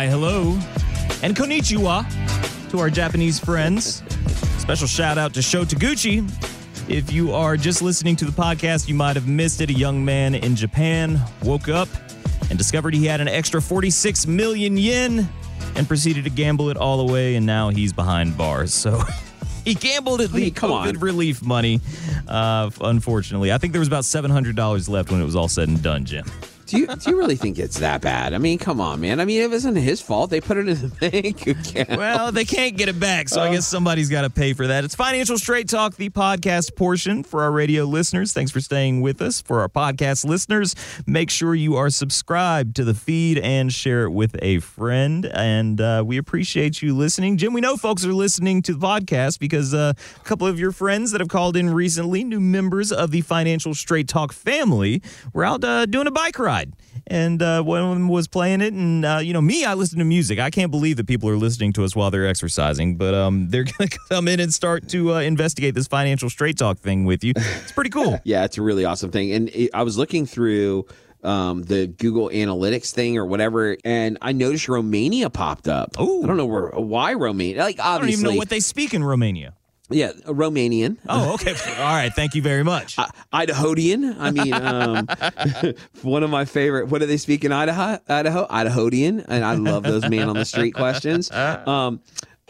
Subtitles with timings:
[0.00, 0.52] Hi, hello,
[1.22, 4.02] and konnichiwa to our Japanese friends.
[4.56, 6.26] Special shout out to Sho Taguchi.
[6.88, 9.68] If you are just listening to the podcast, you might have missed it.
[9.68, 11.86] A young man in Japan woke up
[12.48, 15.28] and discovered he had an extra 46 million yen
[15.76, 18.72] and proceeded to gamble it all away, and now he's behind bars.
[18.72, 19.02] So
[19.66, 20.98] he gambled at the mean, come COVID on.
[21.00, 21.78] relief money.
[22.26, 25.82] Uh, unfortunately, I think there was about $700 left when it was all said and
[25.82, 26.24] done, Jim.
[26.70, 28.32] Do you do you really think it's that bad?
[28.32, 29.18] I mean, come on, man.
[29.18, 30.30] I mean, it wasn't his fault.
[30.30, 31.98] They put it in the bank account.
[31.98, 33.52] Well, they can't get it back, so I Uh.
[33.54, 34.84] guess somebody's got to pay for that.
[34.84, 38.32] It's Financial Straight Talk, the podcast portion for our radio listeners.
[38.32, 39.40] Thanks for staying with us.
[39.42, 40.76] For our podcast listeners,
[41.08, 45.26] make sure you are subscribed to the feed and share it with a friend.
[45.26, 47.36] And uh, we appreciate you listening.
[47.36, 50.70] Jim, we know folks are listening to the podcast because uh, a couple of your
[50.70, 55.44] friends that have called in recently, new members of the Financial Straight Talk family, were
[55.44, 56.59] out uh, doing a bike ride.
[57.06, 59.98] And uh, one of them was playing it, and uh, you know me, I listen
[59.98, 60.38] to music.
[60.38, 63.64] I can't believe that people are listening to us while they're exercising, but um, they're
[63.64, 67.32] gonna come in and start to uh, investigate this financial straight talk thing with you.
[67.36, 68.20] It's pretty cool.
[68.30, 69.32] Yeah, it's a really awesome thing.
[69.32, 70.86] And it, I was looking through
[71.22, 75.98] um, the Google Analytics thing or whatever, and I noticed Romania popped up.
[76.00, 76.22] Ooh.
[76.22, 77.62] I don't know where, why Romania.
[77.62, 79.54] Like I don't obviously, even know what they speak in Romania.
[79.90, 80.96] Yeah, a Romanian.
[81.08, 81.52] Oh, okay.
[81.78, 82.12] All right.
[82.14, 82.96] Thank you very much.
[82.98, 84.16] I- Idahoan.
[84.18, 86.88] I mean, um, one of my favorite.
[86.88, 87.98] What do they speak in Idaho?
[88.08, 91.30] Idaho, Idahoan, and I love those man on the street questions.
[91.30, 92.00] Um,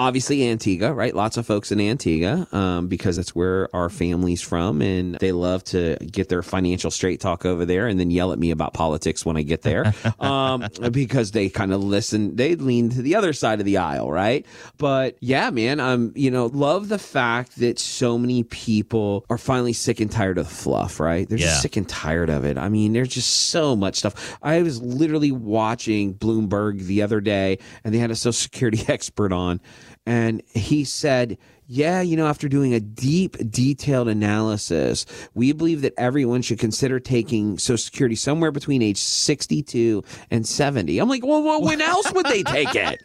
[0.00, 1.14] obviously, Antigua, right?
[1.14, 5.62] Lots of folks in Antigua um, because that's where our family's from, and they love
[5.64, 9.24] to get their financial straight talk over there, and then yell at me about politics
[9.24, 12.36] when I get there, um, because they kind of listen.
[12.36, 14.46] They lean to the other side of the aisle, right?
[14.78, 19.72] But yeah, man, I'm you know love the fact that so many people are finally
[19.72, 21.28] sick and tired of the fluff, right?
[21.28, 21.46] They're Yeah.
[21.46, 22.56] just sick and tired of it.
[22.58, 24.38] I mean, there's just so much stuff.
[24.42, 29.32] I was literally watching Bloomberg the other day, and they had a Social Security expert
[29.32, 29.60] on,
[30.06, 31.38] and he said.
[31.72, 36.98] Yeah, you know, after doing a deep, detailed analysis, we believe that everyone should consider
[36.98, 40.02] taking Social Security somewhere between age 62
[40.32, 40.98] and 70.
[40.98, 43.00] I'm like, well, well when else would they take it?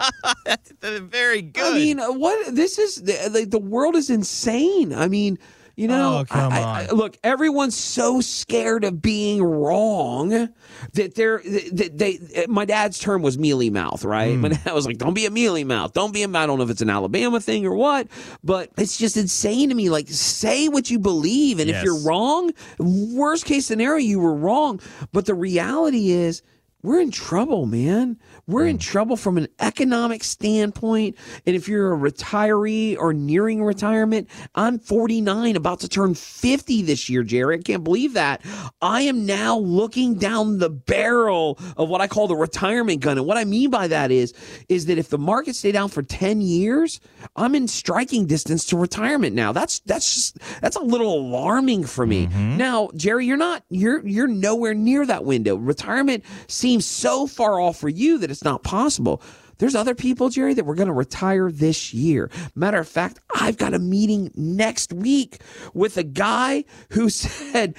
[0.81, 1.63] very good.
[1.63, 4.91] I mean, what this is the, like the world is insane.
[4.91, 5.37] I mean,
[5.75, 6.95] you know, Oh, come I- I- on.
[6.95, 10.49] look, everyone's so scared of being wrong
[10.93, 11.41] that they're
[11.73, 12.45] that they.
[12.47, 14.35] My dad's term was mealy mouth, right?
[14.35, 14.41] Hmm.
[14.41, 15.93] My dad was like, "Don't be a mealy mouth.
[15.93, 18.07] Don't be a." I don't know if it's an Alabama thing or what,
[18.43, 19.89] but it's just insane to me.
[19.89, 24.79] Like, say what you believe, and if you're wrong, worst case scenario, you were wrong.
[25.11, 26.41] But the reality is.
[26.85, 28.17] We're in trouble, man.
[28.47, 28.69] We're Hmm.
[28.69, 31.15] in trouble from an economic standpoint.
[31.47, 37.09] And if you're a retiree or nearing retirement, I'm 49, about to turn 50 this
[37.09, 37.57] year, Jerry.
[37.57, 38.41] I can't believe that.
[38.83, 43.17] I am now looking down the barrel of what I call the retirement gun.
[43.17, 44.33] And what I mean by that is,
[44.69, 46.99] is that if the market stay down for 10 years,
[47.35, 49.51] I'm in striking distance to retirement now.
[49.51, 52.27] That's that's just that's a little alarming for me.
[52.27, 55.55] Now, Jerry, you're not you're you're nowhere near that window.
[55.55, 59.21] Retirement seems so far off for you that it's not possible.
[59.57, 62.29] There's other people, Jerry, that were going to retire this year.
[62.55, 65.41] Matter of fact, I've got a meeting next week
[65.73, 67.75] with a guy who said,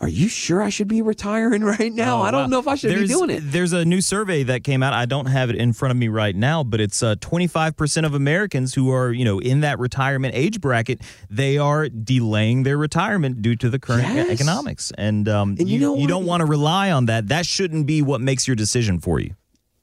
[0.00, 2.18] Are you sure I should be retiring right now?
[2.18, 2.46] Oh, I don't wow.
[2.46, 3.40] know if I should There's- be doing it.
[3.44, 4.92] There's a new survey that came out.
[4.92, 8.14] I don't have it in front of me right now, but it's uh, 25% of
[8.14, 11.00] Americans who are, you know, in that retirement age bracket,
[11.30, 14.28] they are delaying their retirement due to the current Yes.
[14.30, 14.92] economics.
[14.96, 17.28] And, um, And you know you don't want to rely on that.
[17.28, 19.34] That shouldn't be what makes your decision for you.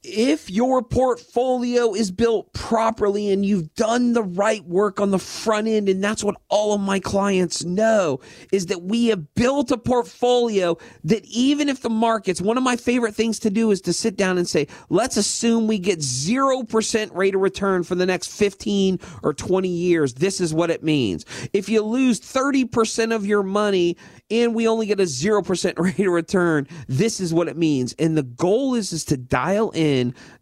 [0.04, 5.68] If your portfolio is built properly and you've done the right work on the front
[5.68, 8.20] end, and that's what all of my clients know,
[8.52, 12.76] is that we have built a portfolio that even if the markets, one of my
[12.76, 17.16] favorite things to do is to sit down and say, let's assume we get 0%
[17.16, 20.16] rate of return for the next 15 or 20 years.
[20.16, 21.26] This is what it means.
[21.54, 23.96] If you lose 30% of your money
[24.30, 27.94] and we only get a 0% rate of return, this is what it means.
[27.98, 29.93] And the goal is, is to dial in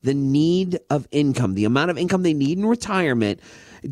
[0.03, 3.39] the need of income, the amount of income they need in retirement.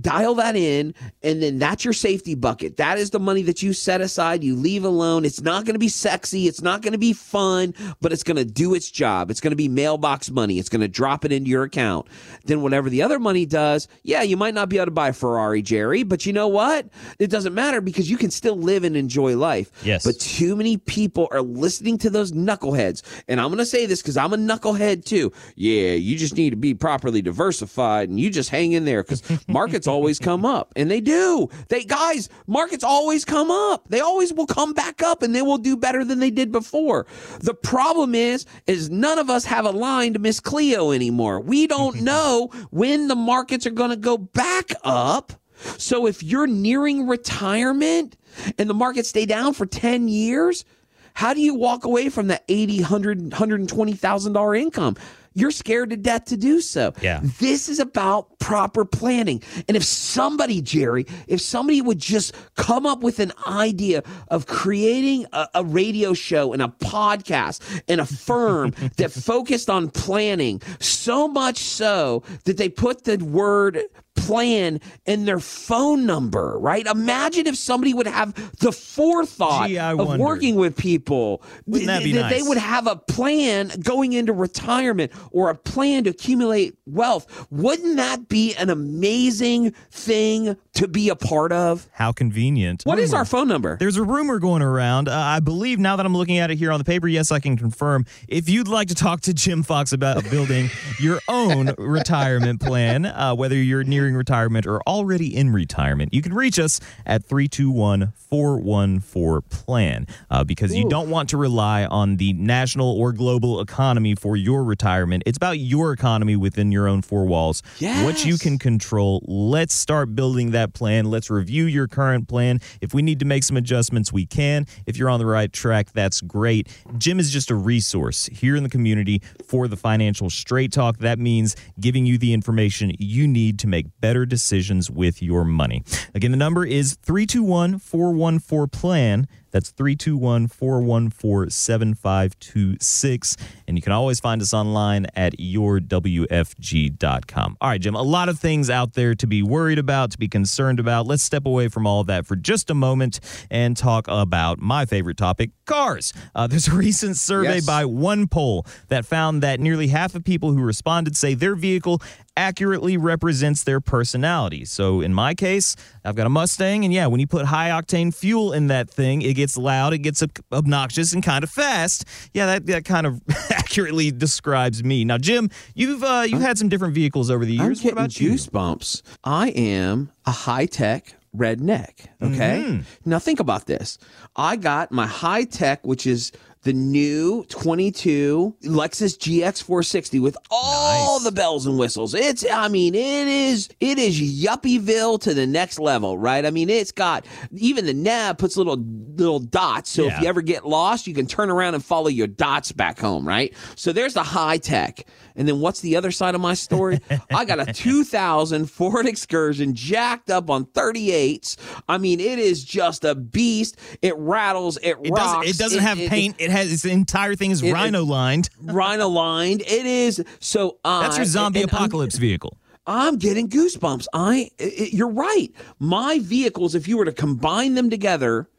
[0.01, 0.93] Dial that in,
[1.23, 2.77] and then that's your safety bucket.
[2.77, 5.25] That is the money that you set aside, you leave alone.
[5.25, 8.37] It's not going to be sexy, it's not going to be fun, but it's going
[8.37, 9.31] to do its job.
[9.31, 12.07] It's going to be mailbox money, it's going to drop it into your account.
[12.45, 15.13] Then, whatever the other money does, yeah, you might not be able to buy a
[15.13, 16.87] Ferrari, Jerry, but you know what?
[17.17, 19.71] It doesn't matter because you can still live and enjoy life.
[19.83, 20.05] Yes.
[20.05, 23.01] But too many people are listening to those knuckleheads.
[23.27, 25.31] And I'm going to say this because I'm a knucklehead too.
[25.55, 29.23] Yeah, you just need to be properly diversified and you just hang in there because
[29.47, 30.73] markets markets always come up.
[30.75, 31.47] And they do.
[31.69, 33.87] They guys, markets always come up.
[33.87, 37.05] They always will come back up and they will do better than they did before.
[37.39, 41.39] The problem is is none of us have aligned Miss Cleo anymore.
[41.39, 45.31] We don't know when the markets are going to go back up.
[45.77, 48.17] So if you're nearing retirement
[48.57, 50.65] and the markets stay down for 10 years,
[51.13, 54.95] how do you walk away from that 80, 100, $120,000 income?
[55.39, 56.93] You're scared to death to do so.
[57.01, 57.21] Yeah.
[57.39, 59.41] This is about proper planning.
[59.67, 65.27] And if somebody, Jerry, if somebody would just come up with an idea of creating
[65.31, 71.27] a, a radio show and a podcast and a firm that focused on planning, so
[71.27, 73.79] much so that they put the word
[74.25, 76.85] plan and their phone number, right?
[76.85, 80.23] Imagine if somebody would have the forethought Gee, of wonder.
[80.23, 81.41] working with people.
[81.65, 82.47] Wouldn't that be they nice?
[82.47, 87.47] would have a plan going into retirement or a plan to accumulate wealth.
[87.51, 91.87] Wouldn't that be an amazing thing to be a part of?
[91.91, 92.83] How convenient.
[92.83, 93.19] What is Rumor.
[93.19, 93.77] our phone number?
[93.79, 95.07] There's a rumor going around.
[95.09, 97.39] Uh, I believe now that I'm looking at it here on the paper, yes, I
[97.39, 98.05] can confirm.
[98.27, 100.69] If you'd like to talk to Jim Fox about building
[100.99, 106.33] your own retirement plan, uh, whether you're nearing retirement or already in retirement, you can
[106.33, 112.33] reach us at 321 414 plan uh, because you don't want to rely on the
[112.33, 115.23] national or global economy for your retirement.
[115.25, 117.63] It's about your economy within your own four walls.
[118.03, 119.23] What you can control.
[119.27, 121.05] Let's start building that plan.
[121.05, 122.59] Let's review your current plan.
[122.81, 124.65] If we need to make some adjustments, we can.
[124.85, 126.67] If you're on the right track, that's great.
[126.97, 130.97] Jim is just a resource here in the community for the financial straight talk.
[130.99, 135.83] That means giving you the information you need to make better decisions with your money.
[136.13, 139.27] Again, the number is 321 414 PLAN.
[139.51, 143.37] That's 321 414 7526.
[143.67, 147.57] And you can always find us online at yourwfg.com.
[147.61, 150.27] All right, Jim, a lot of things out there to be worried about, to be
[150.27, 151.07] concerned about.
[151.07, 153.19] Let's step away from all of that for just a moment
[153.49, 156.13] and talk about my favorite topic cars.
[156.35, 157.65] Uh, there's a recent survey Yes.
[157.65, 162.01] by one poll that found that nearly half of people who responded say their vehicle
[162.37, 164.63] accurately represents their personality.
[164.65, 165.75] So in my case,
[166.05, 169.21] I've got a Mustang, and yeah, when you put high octane fuel in that thing,
[169.21, 172.05] it gets loud, it gets obnoxious, and kind of fast.
[172.33, 175.03] Yeah, that, that kind of accurately describes me.
[175.03, 177.61] Now, Jim, you've uh, you've had some different vehicles over the years.
[177.61, 177.77] I'm years.
[177.79, 178.31] What getting about you?
[178.31, 179.01] goosebumps.
[179.23, 182.07] I am a high tech redneck.
[182.21, 182.63] Okay.
[182.65, 183.09] Mm-hmm.
[183.09, 183.97] Now think about this.
[184.35, 186.31] I got my high tech, which is
[186.63, 191.23] the new 22 Lexus GX 460 with all Nice.
[191.23, 192.13] the bells and whistles.
[192.13, 196.45] It's, I mean, it is, it is yuppieville to the next level, right?
[196.45, 197.25] I mean, it's got
[197.55, 200.15] even the nav puts little little dots, so Yeah.
[200.17, 203.25] if you ever get lost, you can turn around and follow your dots back home,
[203.27, 203.53] right?
[203.75, 205.05] So there's the high tech.
[205.35, 206.99] And then what's the other side of my story?
[207.31, 211.55] I got a 2000 Ford Excursion jacked up on 38s.
[211.87, 213.77] I mean, it is just a beast.
[214.01, 215.47] It rattles, it, It rocks.
[215.47, 216.35] doesn't, it doesn't have paint.
[216.39, 218.49] It has its entire thing is it- rhino lined.
[218.61, 219.61] Rhino lined.
[219.61, 220.77] It is so.
[220.83, 222.57] That's your zombie and I'm- apocalypse vehicle.
[222.87, 224.07] I'm getting goosebumps.
[224.13, 225.49] I, i i- you're right.
[225.77, 228.49] My vehicles, if you were to combine them together,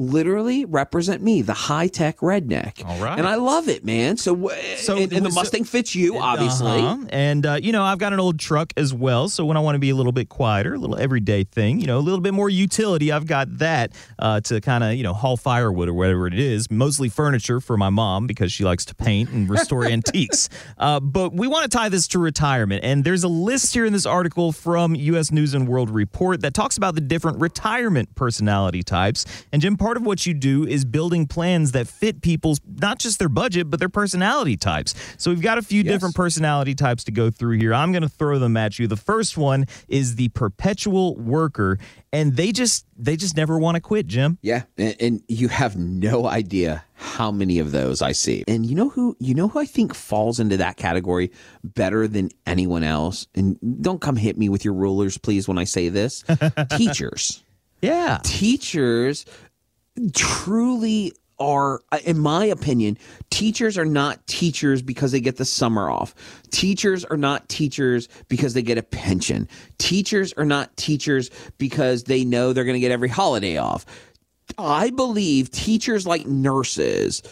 [0.00, 2.84] literally represent me, the high tech redneck.
[2.84, 3.18] All right.
[3.18, 4.16] and I love it, man.
[4.16, 6.80] So, So- and, and the Mustang fits you, obviously.
[6.80, 7.04] Uh-huh.
[7.10, 9.28] And, uh, you know, I've got an old truck as well.
[9.28, 11.86] So when I want to be a little bit quieter, a little everyday thing, you
[11.86, 15.12] know, a little bit more utility, I've got that uh, to kind of, you know,
[15.12, 16.70] haul firewood or whatever it is.
[16.70, 20.48] Mostly furniture for my mom because she likes to paint and restore antiques.
[20.78, 22.84] Uh, but we want to tie this to retirement.
[22.84, 25.30] And there's a list here in this article from U.S.
[25.30, 29.24] News and World Report that talks about the different retirement personality types.
[29.52, 33.18] And Jim, part of what you do is building plans that fit people's, not just
[33.18, 34.94] their budget, but their personality types.
[35.18, 35.94] So we've got a few Yes.
[35.94, 37.74] different personality types to go through here.
[37.74, 38.86] I'm going to throw them at you.
[38.86, 41.80] The first one is the perpetual worker,
[42.12, 44.38] and they just they just never want to quit, Jim.
[44.42, 48.44] Yeah, and, and you have no idea how many of those I see.
[48.46, 51.32] And you know who you know who I think falls into that category
[51.64, 53.26] better than anyone else.
[53.34, 56.22] And don't come hit me with your rulers, please, when I say this.
[56.76, 57.42] Teachers.
[57.82, 58.18] Yeah.
[58.22, 59.24] teachers
[60.14, 62.98] truly are in my opinion
[63.30, 66.14] teachers are not teachers because they get the summer off
[66.50, 72.24] teachers are not teachers because they get a pension teachers are not teachers because they
[72.24, 73.86] know they're going to get every holiday off
[74.58, 77.22] i believe teachers like nurses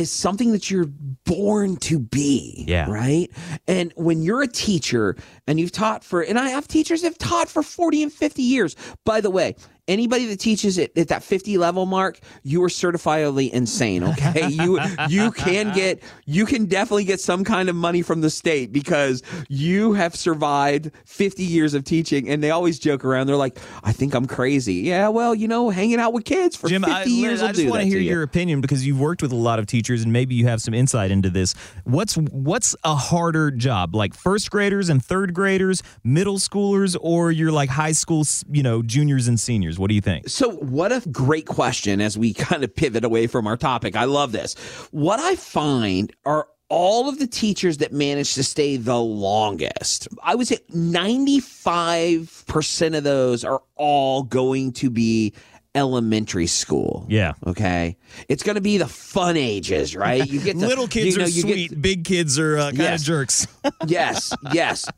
[0.00, 0.86] is something that you're
[1.24, 2.64] born to be.
[2.66, 2.90] Yeah.
[2.90, 3.30] Right.
[3.68, 5.14] And when you're a teacher
[5.46, 8.42] and you've taught for, and I have teachers that have taught for 40 and 50
[8.42, 9.56] years, by the way,
[9.90, 14.04] anybody that teaches it at that 50 level mark, you are certifiably insane.
[14.04, 18.30] Okay, you you can get you can definitely get some kind of money from the
[18.30, 22.28] state because you have survived 50 years of teaching.
[22.28, 23.26] And they always joke around.
[23.26, 26.68] They're like, "I think I'm crazy." Yeah, well, you know, hanging out with kids for
[26.68, 29.00] Jim, 50 I, years I will just want to hear to your opinion because you've
[29.00, 31.54] worked with a lot of teachers and maybe you have some insight into this.
[31.84, 37.52] What's what's a harder job, like first graders and third graders, middle schoolers, or you're
[37.52, 39.79] like high school, you know, juniors and seniors?
[39.80, 40.28] What do you think?
[40.28, 43.96] So, what a great question as we kind of pivot away from our topic.
[43.96, 44.54] I love this.
[44.92, 50.06] What I find are all of the teachers that manage to stay the longest.
[50.22, 55.34] I would say 95% of those are all going to be
[55.74, 57.06] elementary school.
[57.08, 57.32] Yeah.
[57.46, 57.96] Okay.
[58.28, 60.26] It's going to be the fun ages, right?
[60.28, 62.64] You get the, Little kids you know, are you get- sweet, big kids are uh,
[62.70, 63.00] kind Yes.
[63.00, 63.46] of jerks.
[63.86, 64.88] yes, yes.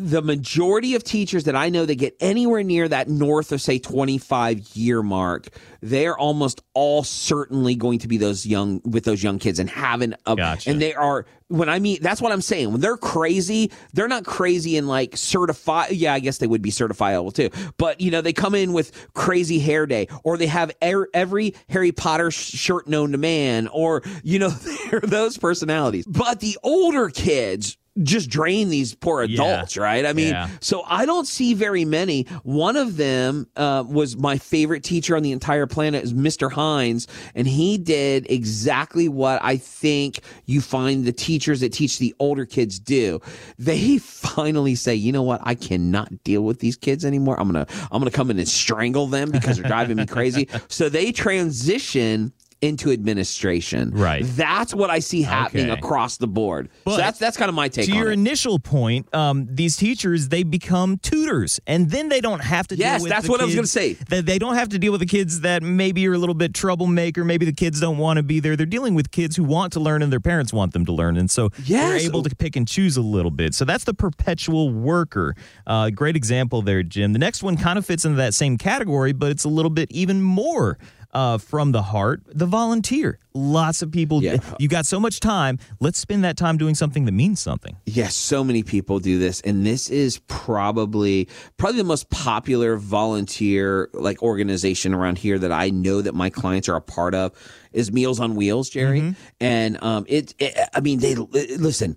[0.00, 3.80] The majority of teachers that I know that get anywhere near that north of say
[3.80, 5.48] 25 year mark,
[5.80, 10.14] they're almost all certainly going to be those young with those young kids and having
[10.24, 10.70] a Gotcha.
[10.70, 12.70] and they are when I mean that's what I'm saying.
[12.70, 16.70] When they're crazy, they're not crazy in like certified yeah, I guess they would be
[16.70, 17.50] certifiable too.
[17.76, 21.54] But you know, they come in with crazy hair day or they have er- every
[21.68, 24.48] Harry Potter sh- shirt known to man or you know,
[24.90, 26.06] they're those personalities.
[26.06, 29.34] But the older kids just drain these poor Yeah.
[29.34, 30.04] adults, right?
[30.06, 30.48] I mean, Yeah.
[30.60, 32.26] so I don't see very many.
[32.42, 36.50] One of them uh, was my favorite teacher on the entire planet, is Mr.
[36.52, 42.14] Hines, and he did exactly what I think you find the teachers that teach the
[42.18, 43.20] older kids do.
[43.58, 47.38] They finally say, you know what, I cannot deal with these kids anymore.
[47.40, 50.48] I'm gonna I'm gonna come in and strangle them because they're driving me crazy.
[50.68, 53.90] So they transition into administration.
[53.92, 54.24] Right.
[54.24, 55.78] That's what I see happening Okay.
[55.78, 56.68] across the board.
[56.84, 58.14] But so that's that's kind of my take to your it.
[58.14, 62.76] initial point, um, these teachers they become tutors, and then they don't have to.
[62.76, 63.92] Yes, deal with that's the what I was gonna say.
[64.08, 66.54] That they don't have to deal with the kids that maybe are a little bit
[66.54, 67.24] troublemaker.
[67.24, 68.56] Maybe the kids don't want to be there.
[68.56, 71.16] They're dealing with kids who want to learn and their parents want them to learn,
[71.16, 73.54] and so they're able to pick and choose a little bit.
[73.54, 75.34] So that's the perpetual worker.
[75.66, 77.12] Uh, great example there, Jim.
[77.12, 79.90] The next one kind of fits into that same category, but it's a little bit
[79.92, 80.78] even more.
[81.14, 83.18] Uh, from the heart, the volunteer.
[83.32, 84.22] Lots of people.
[84.22, 84.36] Yeah.
[84.58, 85.58] You got so much time.
[85.80, 87.76] Let's spend that time doing something that means something.
[87.86, 93.88] Yes, so many people do this, and this is probably probably the most popular volunteer
[93.94, 97.32] like organization around here that I know that my clients are a part of
[97.72, 99.14] is Meals on Wheels, Jerry.
[99.40, 101.96] And um, it, it, I mean, they listen,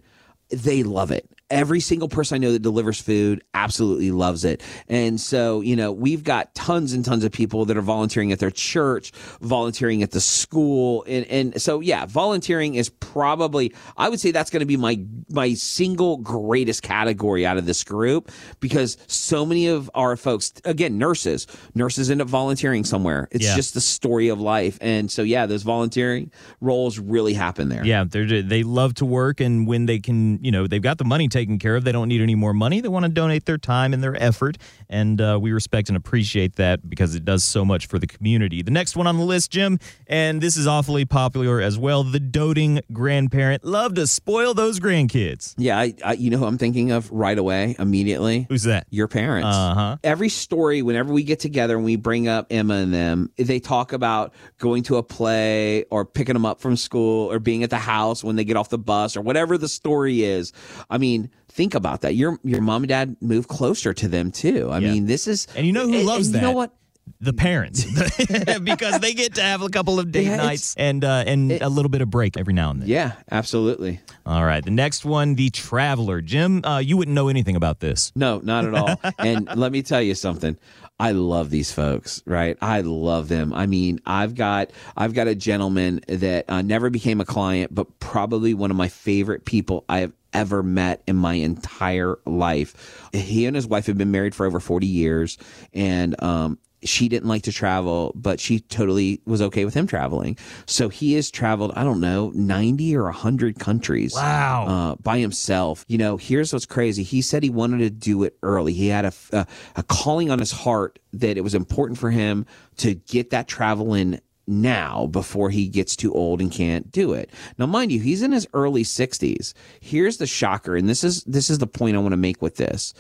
[0.50, 1.30] they love it.
[1.52, 4.64] Every single person I know that delivers food absolutely loves it.
[4.88, 8.40] And so, you know, we've got tons and tons of people that are volunteering at
[8.40, 11.04] their church, volunteering at the school.
[11.08, 15.04] And, and so, yeah, volunteering is probably, I would say that's going to be my,
[15.30, 18.32] my single greatest category out of this group
[18.62, 23.28] because so many of our folks, again, nurses, nurses end up volunteering somewhere.
[23.32, 23.56] It's Yeah.
[23.58, 24.78] just the story of life.
[24.80, 26.32] And so, yeah, those volunteering
[26.62, 27.86] roles really happen there.
[27.86, 31.04] Yeah, they they love to work, and when they can, you know, they've got the
[31.04, 31.84] money taken care of.
[31.84, 32.82] They don't need any more money.
[32.82, 34.58] They want to donate their time and their effort,
[34.90, 38.62] and uh, we respect and appreciate that because it does so much for the community.
[38.62, 42.04] The next one on the list, Jim, and this is awfully popular as well.
[42.04, 45.56] The doting grandparent love to spoil those grandkids.
[45.58, 48.46] Yeah, I, I, you know who I'm thinking of right away, immediately?
[48.50, 48.88] Who's that?
[48.90, 49.48] Your parents.
[49.48, 49.98] Uh huh.
[50.04, 53.94] Every story, whenever we get together and we bring up Emma and them, they talk
[53.94, 57.78] about going to a play or picking them up from school or being at the
[57.78, 60.54] house when they get off the bus or whatever the story is.
[60.90, 62.16] I mean, think about that.
[62.16, 64.70] Your your mom and dad move closer to them too.
[64.72, 64.92] I Yeah.
[64.94, 66.40] mean, this is And you know who and- loves and that?
[66.42, 66.74] You know what?
[67.20, 67.84] The parents,
[68.64, 71.70] because they get to have a couple of date Yeah, nights and uh, and a
[71.70, 72.90] little bit of break every now and then.
[72.90, 74.00] Yeah, absolutely.
[74.26, 76.22] All right, the next one, the traveler.
[76.22, 78.12] Jim, uh, you wouldn't know anything about this.
[78.16, 79.00] No, not at all.
[79.20, 80.58] and let me tell you something.
[81.00, 82.56] I love these folks, right?
[82.62, 83.54] I love them.
[83.54, 88.00] I mean, I've got I've got a gentleman that uh, never became a client, but
[88.00, 93.10] probably one of my favorite people I have ever met in my entire life.
[93.12, 95.38] He and his wife have been married for over 40 years
[95.74, 100.38] and um she didn't like to travel, but she totally was okay with him traveling.
[100.66, 104.66] So he has traveled, I don't know, 90 or 100 countries Wow.
[104.68, 105.86] uh, by himself.
[105.88, 107.04] You know, here's what's crazy.
[107.04, 108.74] He said he wanted to do it early.
[108.74, 112.46] He had a, a, a calling on his heart that it was important for him
[112.78, 117.30] to get that travel in now before he gets too old and can't do it.
[117.58, 119.54] Now mind you, he's in his early 60s.
[119.80, 122.56] Here's the shocker and this is this is the point I want to make with
[122.58, 122.94] this.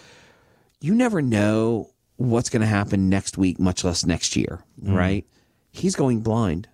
[0.80, 1.91] You never know
[2.22, 4.96] what's going to happen next week much less next year, mm-hmm.
[4.96, 5.26] right?
[5.72, 6.68] He's going blind.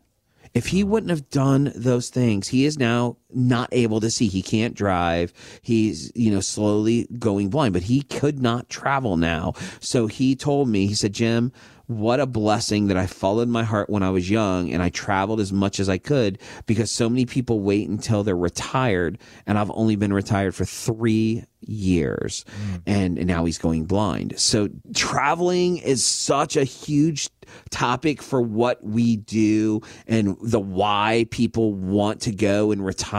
[0.53, 0.91] If he uh-huh.
[0.91, 4.27] wouldn't have done those things, he is now not able to see.
[4.27, 5.33] He can't drive.
[5.61, 9.53] He's, you know, slowly going blind, but he could not travel now.
[9.79, 11.51] So he told me, he said, Jim,
[11.87, 15.39] what a blessing that I followed my heart when I was young and I traveled
[15.39, 19.71] as much as I could because so many people wait until they're retired and I've
[19.71, 22.81] only been retired for three years mm.
[22.85, 24.37] and, and now he's going blind.
[24.37, 27.29] So traveling is such a huge
[27.69, 33.16] topic for what we do and the why people want to go and retire.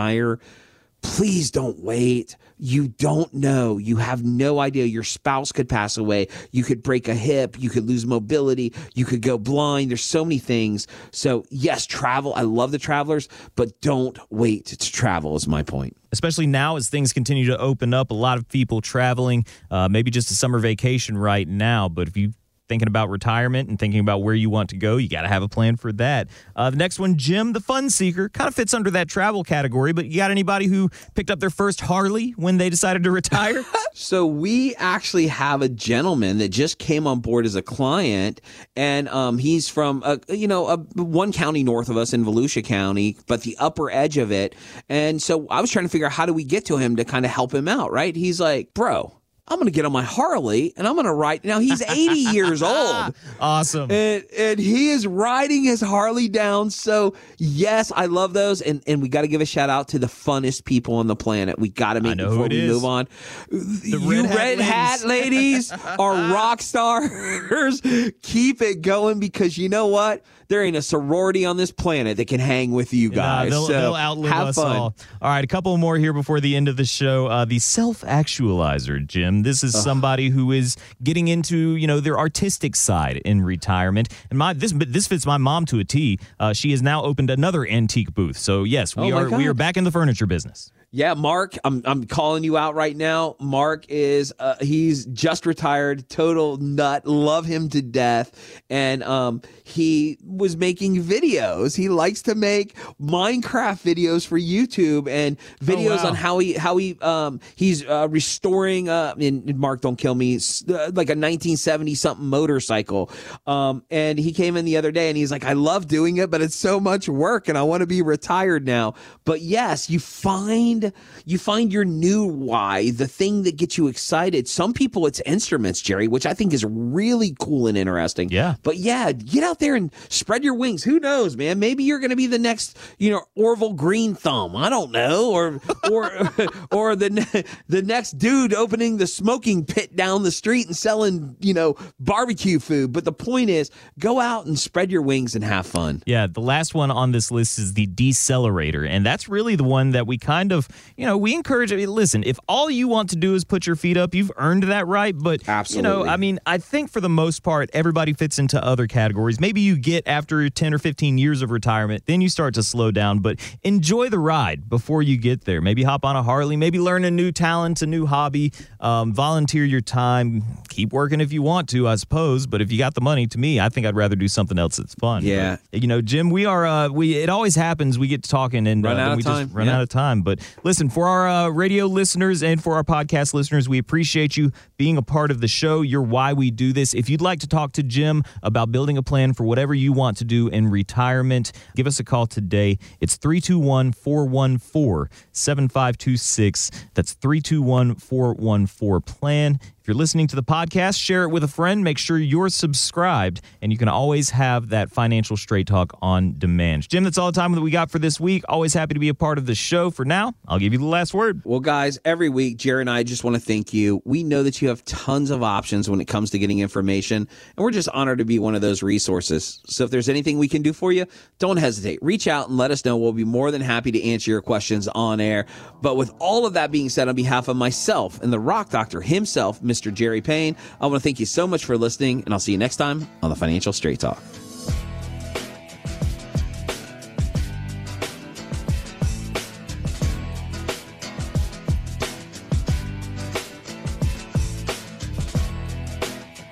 [1.03, 3.79] Please don't wait you don't know.
[3.79, 4.85] You have no idea.
[4.85, 6.29] Your spouse could pass away.
[6.51, 7.57] You could break a hip.
[7.59, 8.75] You could lose mobility.
[8.95, 9.91] You could go blind.
[9.91, 10.87] There's so many things.
[11.13, 12.35] So, yes, travel.
[12.35, 16.89] I love the travelers, but don't wait to travel, is my point especially now as
[16.89, 18.11] things continue to open up.
[18.11, 21.87] A lot of people traveling, uh, maybe just a summer vacation right now.
[21.87, 22.33] But if you
[22.69, 25.43] thinking about retirement and thinking about where you want to go, you got to have
[25.43, 26.29] a plan for that.
[26.55, 29.93] Uh, the next one, Jim the Fun Seeker, kind of fits under that travel category,
[29.93, 33.65] but you got anybody who picked up their first Harley when they decided to retire?
[33.95, 38.41] so we actually have a gentleman that just came on board as a client,
[38.77, 42.65] and um, he's from, a, you know, a, one county north of us in Volusia
[42.65, 44.55] County, but the upper edge of it.
[44.89, 47.05] And so I was trying to figure out how do we get to him to
[47.05, 48.15] kind of help him out, right?
[48.15, 49.18] He's like, bro,
[49.51, 51.45] I'm going to get on my Harley and I'm going to ride.
[51.45, 53.15] Now he's 80 years old.
[53.41, 53.91] Awesome.
[53.91, 56.71] And, and he is riding his Harley down.
[56.71, 58.61] So yes, I love those.
[58.61, 61.17] And, and we got to give a shout out to the funnest people on the
[61.17, 61.59] planet.
[61.59, 62.73] We got to make before we is.
[62.73, 63.09] move on.
[63.51, 67.81] The you red, red hat, ladies, hat ladies are rock stars.
[68.23, 70.25] Keep it going because you know what?
[70.49, 73.51] There ain't a sorority on this planet that can hang with you guys.
[73.51, 74.77] they'll, so they'll outlive us fun.
[74.77, 74.95] all.
[75.21, 77.27] All right, a couple more here before the end of the show.
[77.27, 79.43] Uh, the self actualizer, Jim.
[79.43, 79.83] This is Ugh.
[79.83, 84.09] somebody who is getting into you know their artistic side in retirement.
[84.31, 86.19] And my this this fits my mom to a T.
[86.41, 88.39] Uh, she has now opened another antique booth.
[88.39, 89.39] So yes, we oh are God.
[89.39, 90.73] we are back in the furniture business.
[90.91, 93.37] Yeah, Mark, I'm I'm calling you out right now.
[93.41, 100.17] Mark is uh, he's just retired, total nut, love him to death, and um he
[100.25, 101.77] was making videos.
[101.77, 106.09] He likes to make Minecraft videos for YouTube and videos oh, wow.
[106.09, 110.37] on how he how he um he's uh, restoring uh and Mark don't kill me
[110.37, 113.11] uh, like a 1970 something motorcycle.
[113.47, 116.31] Um and he came in the other day and he's like I love doing it
[116.31, 118.95] but it's so much work and I want to be retired now.
[119.27, 120.78] But yes, you find
[121.25, 124.49] you find your new why, the thing that gets you excited.
[124.49, 128.31] Some people it's instruments, Jerry, which I think is really cool and interesting.
[128.31, 128.57] Yeah.
[128.63, 130.85] But yeah, get out there and spread your wings.
[130.85, 131.59] Who knows, man?
[131.59, 134.57] Maybe you're going to be the next, you know, Orville Green Thumb.
[134.57, 135.61] I don't know, or
[135.91, 136.11] or
[136.73, 141.55] or the the next dude opening the smoking pit down the street and selling, you
[141.55, 142.93] know, barbecue food.
[142.93, 146.03] But the point is, go out and spread your wings and have fun.
[146.07, 149.93] Yeah, the last one on this list is the decelerator, and that's really the one
[149.93, 151.73] that we kind of, you know, we encourage.
[151.73, 154.33] I mean, listen, if all you want to do is put your feet up, you've
[154.37, 155.17] earned that right.
[155.17, 155.89] But Absolutely.
[155.89, 159.41] you know, I mean, I think for the most part, everybody fits into other categories.
[159.41, 162.91] Maybe you get after 10 or 15 years of retirement, then you start to slow
[162.91, 165.61] down, but enjoy the ride before you get there.
[165.61, 169.65] Maybe hop on a Harley, maybe learn a new talent, a new hobby, um, volunteer
[169.65, 172.47] your time, keep working if you want to, I suppose.
[172.47, 174.77] But if you got the money, to me, I think I'd rather do something else
[174.77, 175.25] that's fun.
[175.25, 175.57] Yeah.
[175.71, 177.99] But, you know, Jim, we are, uh, we, it always happens.
[177.99, 179.77] We get to talking and uh, we just run yeah.
[179.77, 180.23] out of time.
[180.23, 184.53] But listen, for our uh, radio listeners and for our podcast listeners, we appreciate you
[184.77, 185.83] being a part of the show.
[185.83, 186.95] You're why we do this.
[186.95, 190.17] If you'd like to talk to Jim about building a plan for whatever you want
[190.19, 192.79] to do in retirement, give us a call today.
[193.01, 196.71] It's 321 414 7526.
[196.95, 201.83] That's 321 414 plan you're listening to the podcast, share it with a friend.
[201.83, 206.87] Make sure you're subscribed, and you can always have that financial straight talk on demand.
[206.91, 208.45] Jim, that's all the time that we got for this week.
[208.51, 209.91] Always happy to be a part of the show.
[209.91, 211.41] For now, I'll give you the last word.
[211.43, 214.03] Well, guys, every week, Jerry and I just want to thank you.
[214.05, 217.65] We know that you have tons of options when it comes to getting information, and
[217.65, 219.63] we're just honored to be one of those resources.
[219.69, 221.07] So if there's anything we can do for you,
[221.39, 221.99] don't hesitate.
[222.03, 222.99] Reach out and let us know.
[222.99, 225.47] We'll be more than happy to answer your questions on air.
[225.81, 229.01] But with all of that being said, on behalf of myself and the Rock Doctor
[229.01, 229.78] himself, Mr.
[229.79, 229.93] Mr.
[229.93, 230.57] Jerry Payne.
[230.81, 233.07] I want to thank you so much for listening, and I'll see you next time
[233.23, 234.23] on the Financial Straight Talk.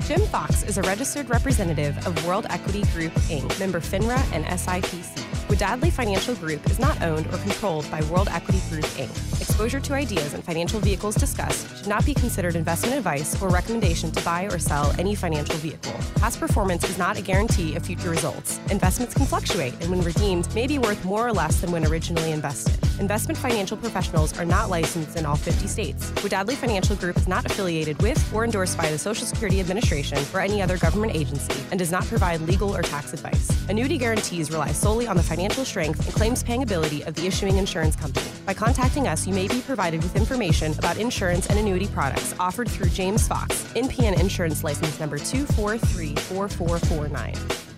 [0.07, 5.19] Jim Fox is a registered representative of World Equity Group, Inc., member FINRA and SIPC.
[5.49, 9.95] Wadadli Financial Group is not owned or controlled by World Equity Group, Inc Exposure to
[9.95, 14.43] ideas and financial vehicles discussed should not be considered investment advice or recommendation to buy
[14.43, 15.95] or sell any financial vehicle.
[16.17, 18.61] Past performance is not a guarantee of future results.
[18.71, 22.33] Investments can fluctuate and when redeemed may be worth more or less than when originally
[22.33, 22.86] invested.
[22.99, 26.11] Investment financial professionals are not licensed in all 50 states.
[26.23, 30.41] Wadadli Financial Group is not affiliated with or endorsed by the Social Security Administration or
[30.41, 33.51] any other government agency and does not provide legal or tax advice.
[33.69, 37.59] Annuity guarantees rely solely on the financial strength and claims paying ability of the issuing
[37.59, 38.31] insurance company.
[38.47, 42.71] By contacting us, you may be provided with information about insurance and annuity products offered
[42.71, 47.76] through James Fox, NPN Insurance License Number 2434449.